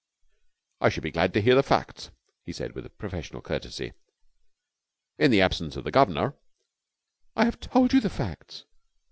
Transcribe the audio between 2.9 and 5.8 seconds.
professional courtesy. "In the absence